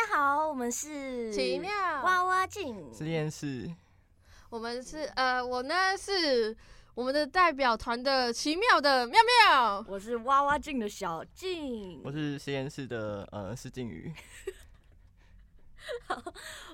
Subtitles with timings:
[0.00, 1.70] 家好，我们是奇妙
[2.02, 3.70] 娃娃镜，实验室，
[4.48, 6.56] 我们是呃，我呢是
[6.94, 9.84] 我们的代表团的奇妙的妙妙。
[9.86, 12.00] 我是娃娃镜的小静。
[12.02, 14.10] 我是实验室的呃施静宇。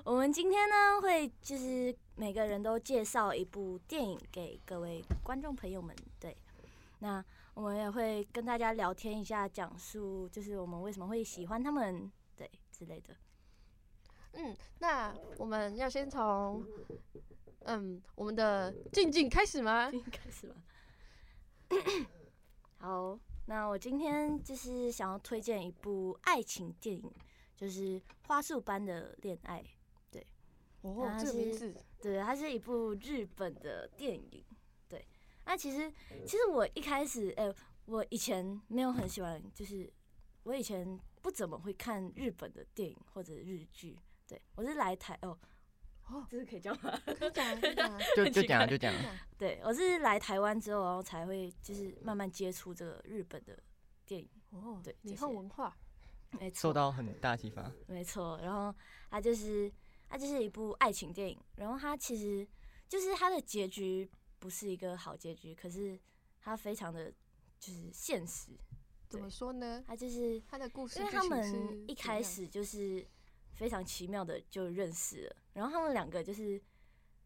[0.05, 6.35] 我们今天呢会就是每个人都介绍一部电影给各位观众朋友们，对，
[6.99, 7.23] 那
[7.53, 12.11] 我们也会跟大家聊天一下，讲述就是我们为什么会喜欢他们，对
[12.77, 13.15] 之类的。
[14.33, 16.63] 嗯，那我们要先从
[17.61, 19.91] 嗯我们的静静开始吗？
[22.77, 27.11] 好，那我今天就是想要推荐一部爱情电影，
[27.55, 29.63] 就是《花束般的恋爱》。
[30.11, 30.25] 对
[30.81, 34.45] 哦这个名字对，它是一部日本的电影。
[34.87, 35.03] 对，
[35.45, 35.91] 那其实
[36.25, 37.51] 其实我一开始，哎、
[37.85, 39.91] 我以前没有很喜欢，就是
[40.47, 43.99] 我以前不怎么会看日本的电影或者日剧。
[44.25, 45.37] 对我是来台哦，
[46.05, 46.97] 哦，这是可以讲吗？
[47.05, 53.61] 可以讲可以讲 就就讲啊就讲啊，对我是来台湾之后，然后才会就是慢慢接触这个日本的
[54.05, 54.29] 电影。
[54.51, 55.77] 哦，对以这些后文化
[56.39, 57.69] 没错受，到很大启发。
[57.85, 58.39] 没错。
[58.41, 58.73] 然后
[59.09, 59.69] 它就是
[60.07, 62.47] 它就是一部爱情电影，然后它其实
[62.87, 64.09] 就是它的结局
[64.39, 65.99] 不是一个好结局，可是
[66.39, 67.11] 它非常的
[67.59, 68.51] 就是现实。
[69.09, 69.83] 怎么说呢？
[69.87, 73.05] 他就是他的故事因为他们一开始就是
[73.53, 76.61] 非常奇妙的就认识了，然后他们两个就是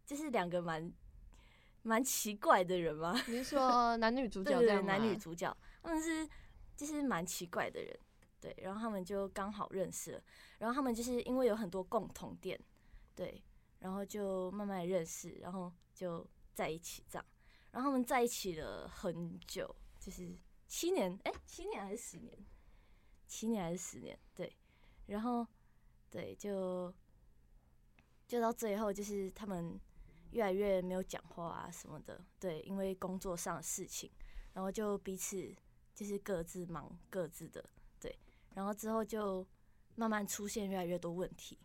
[0.06, 0.92] 就是两个蛮
[1.82, 6.28] 蛮奇怪的人嘛，你是说 男女主角对男女主角他们是
[6.78, 8.00] 就是蛮奇怪的人，
[8.40, 10.24] 对，然后他们就刚好认识了，
[10.60, 12.60] 然后他们就是因为有很多共同点，
[13.16, 13.44] 对，
[13.80, 17.26] 然后就慢慢认识，然后就在一起这样，
[17.72, 20.38] 然后他们在一起了很久，就是
[20.72, 22.34] 七年，哎、七年还是十年？
[23.28, 24.18] 七年还是十年？
[24.34, 24.56] 对，
[25.06, 25.46] 然后
[26.10, 26.94] 对，就
[28.26, 29.78] 就到最后，就是他们
[30.32, 34.10] 越来越没有讲话啊什么的，对，因为工作上的事情，
[34.54, 35.54] 然后就彼此
[35.94, 37.62] 就是各自忙各自的，
[38.00, 38.18] 对，
[38.56, 39.46] 然后之后就
[39.96, 41.60] 慢慢出现越来越多问题，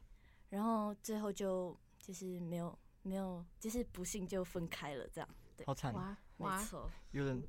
[0.48, 5.28] 然后最后就就是没有没有，就是不幸就分开了，这样，
[5.64, 7.40] 好惨，哇没，错，有人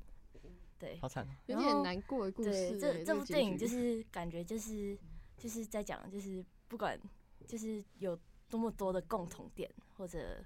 [0.78, 1.26] 对，好惨。
[1.46, 2.70] 有点难过的故事欸。
[2.70, 4.96] 对，这这部电影就是感觉就是
[5.36, 6.98] 就是在讲，就是不管
[7.46, 8.18] 就是有
[8.48, 10.44] 多么多的共同点，或者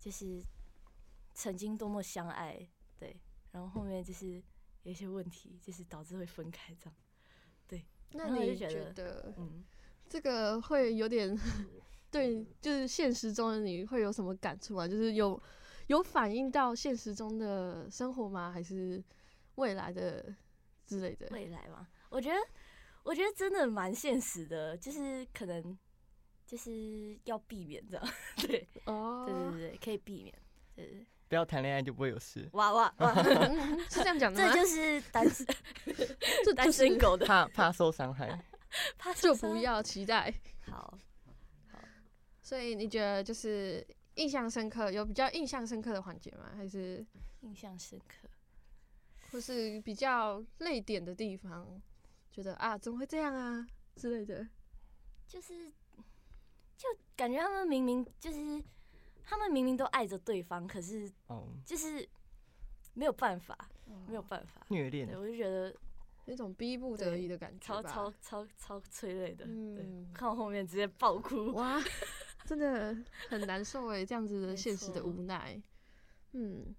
[0.00, 0.42] 就是
[1.34, 2.66] 曾经多么相爱，
[2.98, 3.16] 对，
[3.52, 4.42] 然后后面就是
[4.84, 6.94] 有一些问题，就是导致会分开这样。
[7.66, 9.64] 对那你觉得嗯，
[10.08, 11.36] 这个会有点
[12.10, 14.86] 对，就是现实中的你会有什么感触吗？
[14.86, 15.40] 就是有
[15.88, 18.52] 有反映到现实中的生活吗？
[18.52, 19.02] 还是
[19.56, 20.34] 未来的
[20.86, 21.28] 之类的？
[21.30, 22.36] 未来嘛，我觉得
[23.02, 25.78] 我觉得真的蛮现实的，就是可能
[26.46, 30.34] 就是要避免这样， 对，哦，对对对，可以避免，
[30.74, 34.52] 对对对，不要谈恋爱就不会有事，哇哇哇，嗯 是这样讲的吗？
[34.52, 35.56] 这就是单身单
[36.44, 38.42] 这就是身狗的，怕怕受伤害。
[38.98, 40.34] 怕就受伤不要期待。
[40.62, 40.98] 好。
[42.42, 46.52] 所以你觉得就是印象深刻，有比较印象深刻的环节吗？
[46.56, 47.02] 还是
[47.40, 48.28] 印象深刻。
[49.34, 51.82] 或是比较泪点的地方？
[52.30, 54.46] 觉得啊，怎么会这样啊之类的？
[55.26, 55.72] 就是
[56.76, 58.62] 就感觉他们明明就是
[59.24, 62.08] 他们明明都爱着对方，可是哦，就是
[62.92, 63.58] 没有办法，
[64.06, 64.64] 没有办法。
[64.68, 65.74] 虐恋对，我就觉得
[66.26, 69.44] 那种逼不得已的感觉超，超超超催泪的。
[69.46, 69.52] 对
[69.82, 71.50] 嗯，看我后面直接爆哭。
[71.54, 71.82] 哇，
[72.46, 72.96] 真的
[73.28, 75.60] 很难受哎，这样子的现实的无奈。
[76.34, 76.72] 嗯，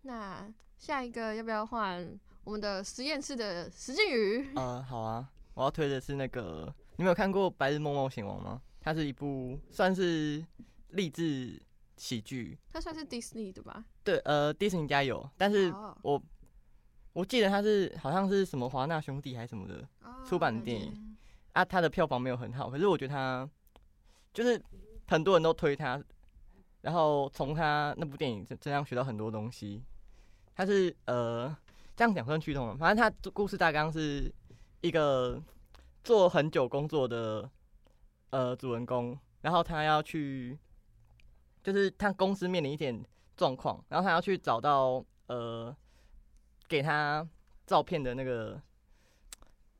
[0.00, 0.52] 那
[0.82, 2.04] 下一个要不要换
[2.42, 4.50] 我们的实验室的石静宇？
[4.56, 8.60] 呃，好啊，我要推的是那个，你没有看过《白日梦冒险王》吗？
[8.80, 10.44] 它是一部算是
[10.88, 11.62] 励志
[11.96, 13.84] 喜剧，它算是 Disney 的吧？
[14.02, 16.20] 对，呃，迪士尼家有，但是哦我
[17.12, 19.88] 我记得它是好像是什么华纳兄弟还是什么的
[20.26, 21.16] 出版的电影嗯
[21.52, 23.48] 啊，它的票房没有很好，可是我觉得它
[24.34, 24.60] 就是
[25.06, 26.02] 很多人都推它，
[26.80, 29.80] 然后从它那部电影身身上学到很多东西。
[30.54, 31.56] 他是呃
[31.96, 32.76] 这样讲算剧透吗？
[32.78, 34.32] 反正他故事大纲是
[34.80, 35.42] 一个
[36.04, 37.48] 做很久工作的
[38.30, 40.58] 呃主人公，然后他要去，
[41.62, 43.04] 就是他公司面临一点
[43.36, 45.74] 状况，然后他要去找到呃
[46.68, 47.26] 给他
[47.66, 48.60] 照片的那个，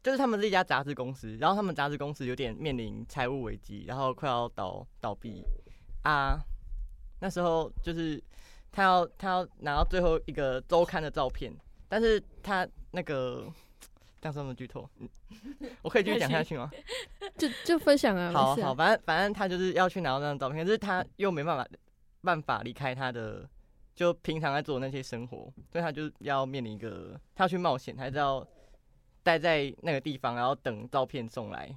[0.02, 5.44] 就是他们是一家杂志公司，然后他们杂志公司有点面临财务危机，然后快要倒倒闭
[6.02, 6.38] 啊。
[7.20, 8.22] 那时候就是
[8.72, 11.54] 他要他要拿到最后一个周刊的照片，
[11.88, 13.46] 但是他那个
[14.20, 14.88] 这样算不算剧透？
[14.98, 15.08] 嗯
[15.80, 16.70] 我可以继续讲下去吗？
[17.38, 18.74] 就就分享啊，好好。
[18.74, 21.66] 反正反正他就是要去拿到那张照片，可是他又没办法
[22.20, 23.48] 办法离开他的
[23.94, 28.46] 就平常在做的那些生活，所以他就要面临一个他要去冒险，还是要
[29.22, 31.74] 待在那个地方，然后等照片送来。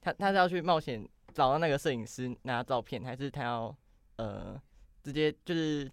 [0.00, 3.76] 他他是要去冒险找到那个摄影师拿照片，还是他要
[4.16, 4.56] 呃
[5.02, 5.90] 直接就是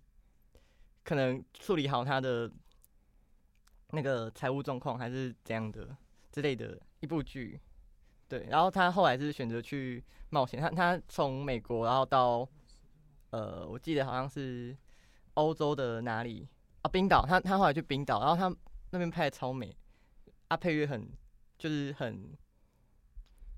[1.04, 2.52] 可能处理好他的
[3.92, 5.96] 那个财务状况，还是怎样的
[6.32, 7.60] 之类的一部剧。
[8.28, 12.48] 对，然后他后来是选择去冒险，他他从美国然后到
[13.30, 14.76] 呃，我记得好像是
[15.36, 16.46] 欧洲的哪里
[16.82, 18.54] 啊，冰岛，他他后来去冰岛，然后他
[18.92, 19.74] 那边拍的超美，
[20.50, 21.10] 啊，配乐很
[21.58, 22.38] 就是很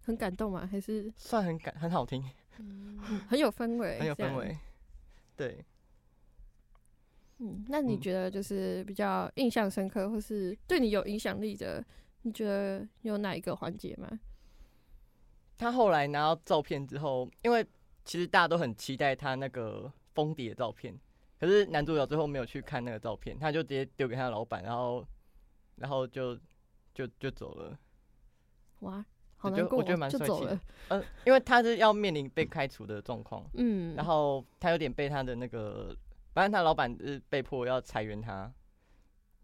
[0.03, 0.67] 很感动吗？
[0.71, 2.23] 还是算很感很好听，
[2.59, 3.99] 嗯很有氛围？
[3.99, 4.35] 很有氛。
[4.35, 4.55] 围，
[5.39, 5.63] 对，
[7.37, 11.81] 嗯，那你嗯觉得就是比较印象深刻，或是对你有影响力的，
[12.23, 14.19] 你觉得有哪一个环节吗？
[15.57, 17.65] 他后来拿到照片之后，因为
[18.03, 20.99] 其实大家都很期待他那个封底的照片，
[21.39, 25.07] 可是男主角最后没有去看那个照片，他就直接丢给他老板，然后
[25.77, 26.37] 然后就
[26.93, 27.79] 就就走了。
[28.81, 29.05] 哇，
[29.41, 30.59] 好我觉难过哦，得我觉得蛮帅气的。
[30.89, 35.95] 嗯、因为他是要面临被开除的状况，嗯，然后他有点被他的那个，
[36.33, 38.51] 反正他老板是被迫要裁员他，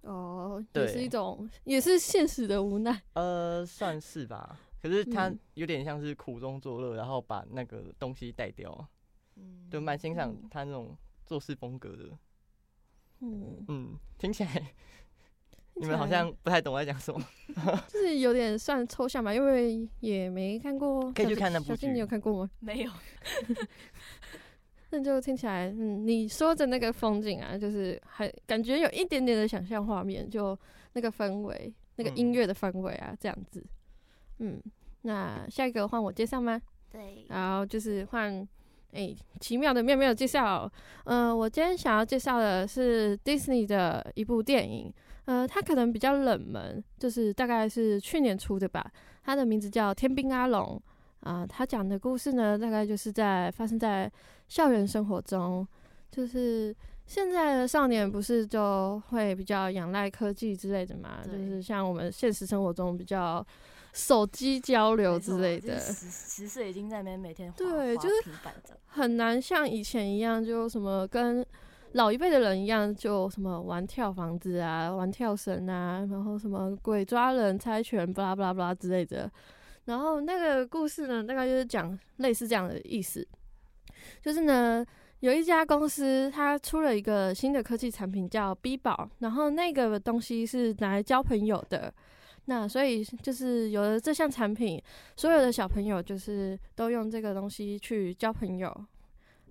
[0.01, 3.01] 哦，也是一种，也是现实的无奈。
[3.13, 4.59] 呃，算是吧。
[4.81, 8.87] 可是他嗯有点像是苦中作乐，然后把那个东西带掉，
[9.37, 10.95] 嗯就蛮欣赏嗯他那种
[11.25, 12.17] 做事风格的。
[13.21, 14.73] 嗯，嗯，听起来
[15.75, 17.21] 你们好像不太懂我在讲什么。
[17.87, 21.11] 就是有点算抽象吧，因为也没看过。
[21.13, 22.49] 可以去看那部小金，你有看过吗？
[22.59, 22.91] 没有，
[24.91, 30.57] 那就听起来，嗯，你说的那个风景啊，就是还感觉有一点点的想象画面，就
[30.93, 33.63] 那个氛围，那个音嗯乐的氛围啊，这样子。
[34.39, 34.61] 嗯，
[35.01, 36.61] 那下一个换我介绍吗？
[36.91, 38.47] 对，然后就是换
[38.91, 40.71] 诶、奇妙的妙妙介绍。
[41.03, 44.93] 呃，我今天想要介绍的是 Disney 的一部电影，
[45.25, 48.85] 呃，他可能比较冷门，就是大概是去年出的吧。
[49.23, 50.81] 他的名字叫《天兵阿龙》
[51.29, 54.11] 啊、他讲的故事呢，大概就是在发生在
[54.47, 55.67] 校园生活中，
[56.11, 56.75] 就是。
[57.07, 61.19] 现在的少年不是就会比较仰赖科技之类的嘛？
[61.23, 63.45] 就是像我们现实生活中比较
[63.93, 68.15] 手机交流之类的，就是十十岁已经在那边每天对就是
[68.87, 71.45] 很难像以前一样，就什么跟
[71.95, 79.31] 老一辈的人一样，就什么玩跳房子啊，玩跳绳啊，然后什么鬼抓人、猜拳，巴拉巴拉巴拉之类的。
[79.85, 83.25] 然后那个故事呢，大概就是讲类似这样的意思，
[84.21, 84.85] 就是呢，
[85.21, 91.93] 有一家公司它出了一个新的科技产品叫 B 宝，然后那个东西是拿来交朋友的。
[92.47, 94.81] 那所以就是有了这项产品，
[95.15, 98.85] 所有的小朋友就是都用这个东西去交朋友，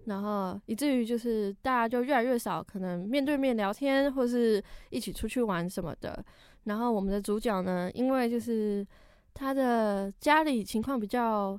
[0.07, 6.25] 然后以至于就是大家就越来越少可能面对面聊天，或是一起出去玩什么的。
[6.65, 8.87] 然后我们的主角呢，因为就是
[9.33, 11.59] 他的家里情况比较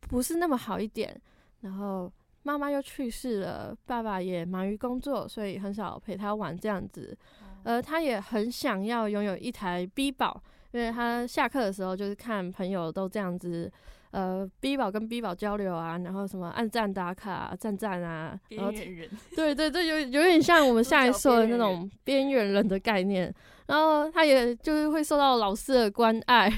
[0.00, 1.20] 不是那么好一点，
[1.60, 2.12] 然后
[2.42, 7.16] 妈妈又去世了，爸爸也忙于工作，所以很少陪他玩这样子。
[7.64, 10.40] 而他也很想要拥有一台 B 宝，
[10.70, 13.70] 因为他下课的时候就是看朋友都这样子，
[14.16, 18.72] 呃，B 宝跟 B 宝交流啊，然后什么按赞打卡、啊、赞赞啊，然后
[19.36, 23.30] 对对对，有有点像我们 下一角说的那种边缘人的概念。
[23.66, 26.50] 然后他也就是会受到老师的关爱，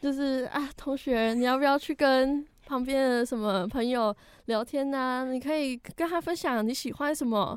[0.00, 4.12] 就是啊，同学，你要不要去跟旁边的什么朋友
[4.46, 7.56] 聊天呐、你可以跟他分享你喜欢什么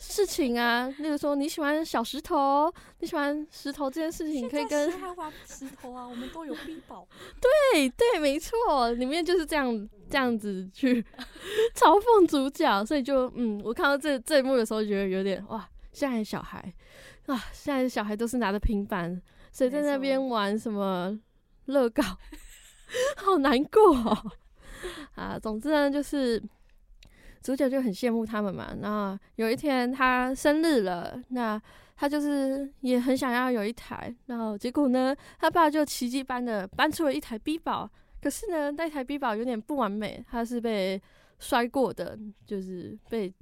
[0.00, 7.06] 事情啊，例如说你喜欢小石头，你喜欢石头这件事情，你可以跟还玩石头啊，我们都有臂宝，
[7.72, 11.04] 对对，没错，里面就是这样这样子去
[11.76, 16.72] 嘲讽主角，所以就嗯，我看到这这一幕的时候，觉得有点哇，现在小孩
[17.26, 19.20] 啊，现在小孩都是拿着平板，
[19.52, 21.16] 谁在那边玩什么
[21.66, 22.02] 乐高，
[23.16, 24.32] 好难过、哦、
[25.14, 25.38] 啊。
[25.38, 26.42] 总之呢，就是
[27.42, 28.74] 主角就很羡慕他们嘛。
[28.78, 31.60] 那有一天他生日了，那
[31.96, 37.88] 他就是也很想要有一台，然后结果呢，他爸就奇迹般的搬出了一台 B 宝，
[38.22, 41.00] 可是呢，那台 B 宝有点不完美，它是被
[41.38, 43.32] 摔过的，就是被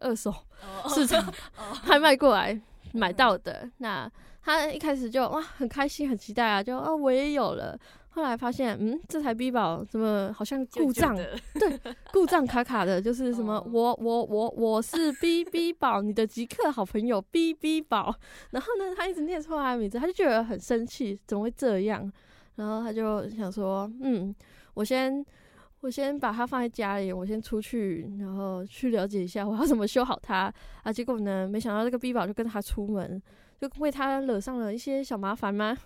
[0.00, 1.20] 二手哦市场
[1.58, 2.60] 哦拍卖过来
[2.92, 3.70] 买到的。
[3.78, 4.10] 那
[4.42, 7.78] 他一开始就哇很开心很期待啊，就哦我也有了。
[8.10, 11.22] 后来发现，嗯，这台 B 宝怎么好像故障旧
[11.68, 18.12] 的故障卡卡的，就是什么哦我我我我是 B B 宝，你的极客好朋友 B B 宝。
[18.50, 22.10] 然后呢，他一直念错他的名字，他就觉得很生气，怎么会这样？
[22.56, 24.34] 然后他就想说，嗯，
[24.74, 25.24] 我先
[25.80, 30.92] 我先把它放在家里，我先出去，然后去了解一下我要怎么修好它啊。
[30.92, 33.22] 结果呢，没想到这个 B 宝就跟他出门，
[33.60, 35.78] 就为他惹上了一些小麻烦吗？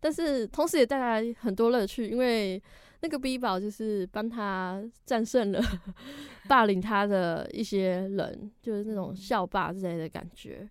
[0.00, 2.62] 但是同时也带来很多乐趣，因为
[3.00, 5.60] 那个 B 宝就是帮他战胜了
[6.48, 10.68] 霸凌他的一些人，就是那种校霸之类的感觉。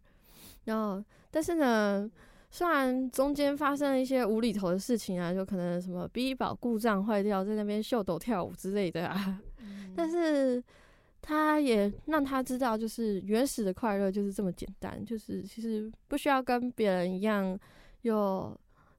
[0.66, 2.10] 然后，但是呢，
[2.50, 10.62] 虽然中间发生了一些无厘头的事情啊，就可能什么 B 宝故障坏掉，在那边秀抖跳舞之类的啊， 嗯但是
[11.22, 17.58] 他也让他知道，就是原始的快乐就是这么简单，就是其实不需要跟别人一样
[18.02, 18.58] 有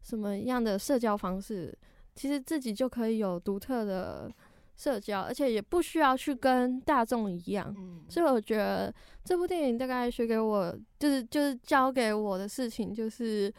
[0.09, 1.77] 什么样的社交方式，
[2.15, 4.33] 其实自己就可以有独特的
[4.75, 7.75] 社交，而且也不需要去跟大众一样。
[7.77, 13.53] 嗯，所以我觉得这部电影大概学给我，就是就是教给我的事情，就是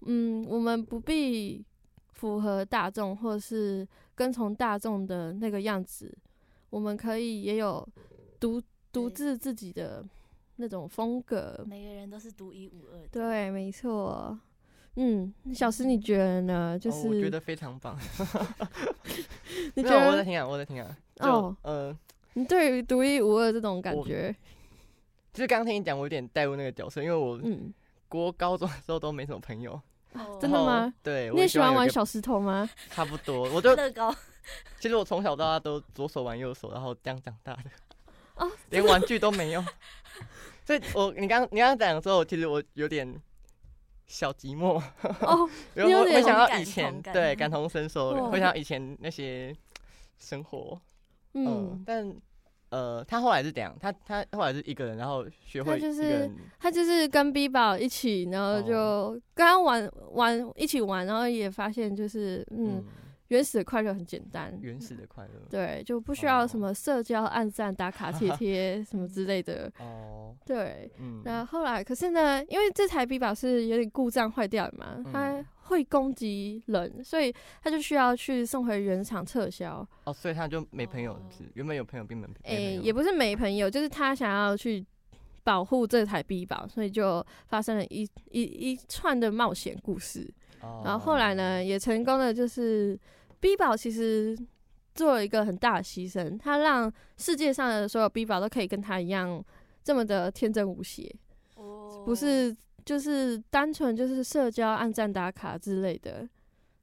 [0.00, 1.64] 嗯，我们不必
[2.12, 3.86] 符合大众或是
[4.16, 6.12] 跟从大众的那个样子，
[6.70, 7.86] 我们可以也有
[8.40, 8.60] 独
[8.90, 10.04] 独自自己的
[10.56, 11.64] 那种风格。
[11.68, 13.08] 每个人都是独一无二的。
[13.12, 14.36] 对，没错。
[14.96, 16.78] 嗯，小石你觉得呢？
[16.78, 17.98] 就哦是、我觉得非常棒。
[19.74, 20.96] 你觉没有，我在听啊，我在听啊。
[21.16, 21.96] 就哦呃，
[22.34, 24.34] 你对于独一无二这种感觉，
[25.32, 27.72] 就是刚刚听你讲，我有点带入那个角色，因为我嗯，
[28.08, 29.80] 国高中的时候都没什么朋友。
[30.12, 30.94] 哦真的吗？
[31.02, 32.70] 对，你也喜欢玩小石头吗？
[32.90, 34.14] 差不多，我就乐高，
[34.78, 37.64] 其实我从小到大都左手玩右手，然后这样长大的，
[38.36, 39.64] 哦，连玩具都没有。
[40.64, 43.12] 所以我你刚你刚刚讲的时候，其实我有点
[44.06, 44.80] 小寂寞，
[45.20, 48.30] 哦， 因为我想到以前对感同身受，哇。
[48.30, 49.54] 会想到以前那些
[50.18, 50.78] 生活，
[51.32, 51.46] 嗯。
[51.46, 52.14] 嗯，，但
[52.70, 53.76] 呃，他后来是怎样？
[53.80, 59.20] 他他后来是一个人，然后学会就是他就是跟 B 宝一起，然后就哦。
[59.34, 62.84] 刚刚玩玩一起玩，然后也发现就是嗯，嗯，
[63.28, 65.30] 原始的快乐很简单，原始的快乐。
[65.48, 70.90] 对，就不需要哦什么社交、暗赞、打卡、贴 贴什么之类的，哦，对。
[70.98, 79.86] 嗯，然后后来，可是呢，因为这台 B 宝是有点故障坏掉的嘛，它嗯会攻击人，所以他就需要去送回原厂撤销。
[80.04, 84.84] 哦，所以他就没朋友，哦是原本有朋友，并没朋友也不是没朋友，就是他想要去
[85.42, 90.30] 保护这台 B 宝，所以就发生了一一一串的冒险故事。
[90.64, 90.82] 哦。
[90.84, 92.98] 然后后来呢，也成功的就是
[93.40, 94.38] B 宝其实
[94.94, 99.44] 做了一个很大的牺牲，他让世界上的所有 B 宝都可以跟他一样
[99.82, 101.14] 这么的天真无邪，
[101.56, 102.54] 哦不是
[102.84, 106.28] 就是单纯就是社交、暗战、打卡之类的，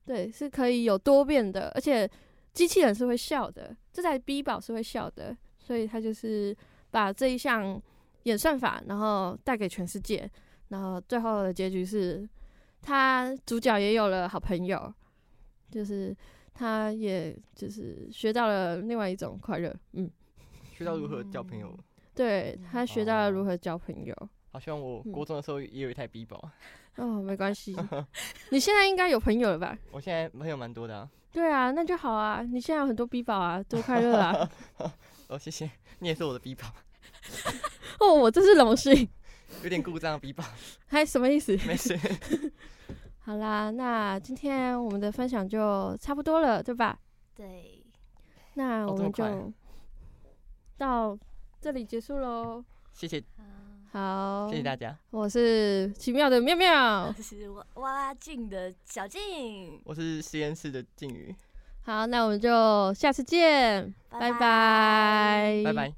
[0.06, 2.10] 对，是可以有多变的，而且
[2.54, 6.56] 机器人是会笑的，这台 B 宝是会笑的，所以他就是
[6.90, 7.82] 把这一项
[8.24, 10.30] 演算法，然后带给全世界，
[10.70, 12.28] 然后最后的结局是，
[12.82, 14.94] 他主角也有了好朋友，
[15.70, 16.16] 就是
[16.54, 20.10] 他也就是学到了另外一种快乐，嗯，
[20.76, 21.78] 学到如何交朋友。
[22.14, 24.16] 对他学到了哦如何交朋友。
[24.52, 26.52] 好希望我嗯国中的时候也有一台 B 宝，
[26.98, 27.74] 哦，没关系，
[28.52, 29.78] 你现在应该有朋友了吧？
[29.92, 31.10] 我现在朋友蛮多的啊。
[31.32, 34.50] 对啊，那就好啊，你现在有很多 B 宝啊，多快乐啊！
[35.30, 36.68] 哦，谢谢，你也是我的 B 宝，
[38.02, 39.08] 哦，我真是荣幸。
[39.64, 40.44] 有点故障的 B 宝，
[40.88, 41.56] 还 什么意思？
[41.68, 41.98] 没事。
[43.24, 46.98] 好啦，那今天我们的分享就差不多了，对吧？
[47.36, 47.84] 对，
[48.56, 49.54] 那我们就
[50.78, 51.18] 到
[51.62, 52.64] 这里结束喽。
[52.94, 53.24] 谢谢，
[53.92, 54.98] 好，谢谢大家。
[55.12, 57.14] 我是奇妙的妙妙。
[57.14, 61.34] 是挖挖镜的小静，我是实验室的静宇，
[61.84, 65.94] 好，那我们就下次见，拜拜，拜拜。